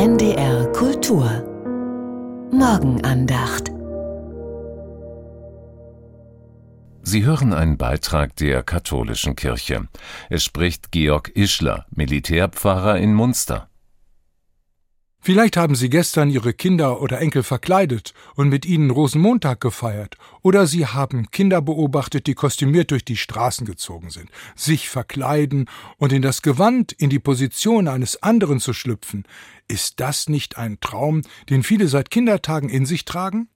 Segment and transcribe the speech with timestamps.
[0.00, 1.28] NDR Kultur
[2.50, 3.70] Morgenandacht
[7.02, 9.88] Sie hören einen Beitrag der katholischen Kirche.
[10.30, 13.69] Es spricht Georg Ischler, Militärpfarrer in Munster.
[15.22, 20.66] Vielleicht haben Sie gestern Ihre Kinder oder Enkel verkleidet und mit ihnen Rosenmontag gefeiert, oder
[20.66, 24.30] Sie haben Kinder beobachtet, die kostümiert durch die Straßen gezogen sind.
[24.56, 29.24] Sich verkleiden und in das Gewand, in die Position eines anderen zu schlüpfen,
[29.68, 33.48] ist das nicht ein Traum, den viele seit Kindertagen in sich tragen?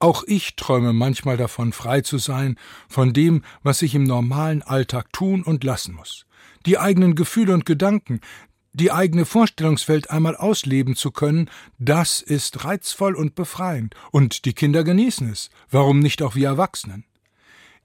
[0.00, 2.56] Auch ich träume manchmal davon, frei zu sein
[2.88, 6.26] von dem, was ich im normalen Alltag tun und lassen muss.
[6.66, 8.20] Die eigenen Gefühle und Gedanken,
[8.72, 14.84] die eigene Vorstellungswelt einmal ausleben zu können, das ist reizvoll und befreiend, und die Kinder
[14.84, 17.04] genießen es, warum nicht auch wir Erwachsenen?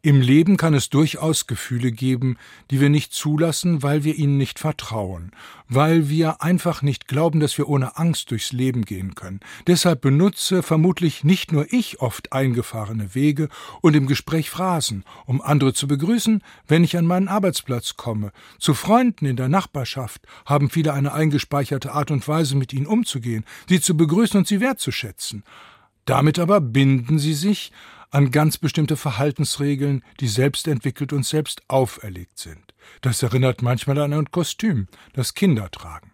[0.03, 2.37] Im Leben kann es durchaus Gefühle geben,
[2.69, 5.31] die wir nicht zulassen, weil wir ihnen nicht vertrauen,
[5.69, 9.39] weil wir einfach nicht glauben, dass wir ohne Angst durchs Leben gehen können.
[9.65, 13.49] Deshalb benutze vermutlich nicht nur ich oft eingefahrene Wege
[13.81, 18.31] und im Gespräch Phrasen, um andere zu begrüßen, wenn ich an meinen Arbeitsplatz komme.
[18.59, 23.45] Zu Freunden in der Nachbarschaft haben viele eine eingespeicherte Art und Weise, mit ihnen umzugehen,
[23.67, 25.43] sie zu begrüßen und sie wertzuschätzen.
[26.05, 27.73] Damit aber binden sie sich
[28.09, 32.73] an ganz bestimmte Verhaltensregeln, die selbst entwickelt und selbst auferlegt sind.
[33.01, 36.11] Das erinnert manchmal an ein Kostüm, das Kinder tragen.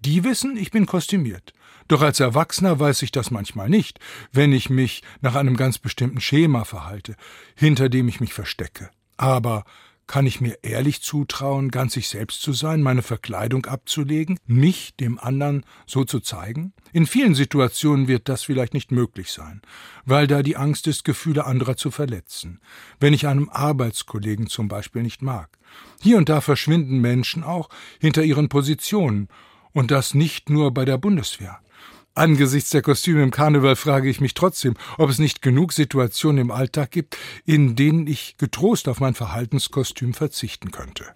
[0.00, 1.52] Die wissen, ich bin kostümiert.
[1.88, 4.00] Doch als Erwachsener weiß ich das manchmal nicht,
[4.32, 7.16] wenn ich mich nach einem ganz bestimmten Schema verhalte,
[7.54, 8.90] hinter dem ich mich verstecke.
[9.16, 9.64] Aber
[10.06, 15.18] kann ich mir ehrlich zutrauen, ganz ich selbst zu sein, meine Verkleidung abzulegen, mich dem
[15.18, 16.72] anderen so zu zeigen?
[16.92, 19.62] In vielen Situationen wird das vielleicht nicht möglich sein,
[20.04, 22.60] weil da die Angst ist, Gefühle anderer zu verletzen,
[23.00, 25.58] wenn ich einem Arbeitskollegen zum Beispiel nicht mag.
[26.00, 27.68] Hier und da verschwinden Menschen auch
[28.00, 29.28] hinter ihren Positionen,
[29.72, 31.60] und das nicht nur bei der Bundeswehr.
[32.14, 36.50] Angesichts der Kostüme im Karneval frage ich mich trotzdem, ob es nicht genug Situationen im
[36.50, 37.16] Alltag gibt,
[37.46, 41.06] in denen ich getrost auf mein Verhaltenskostüm verzichten könnte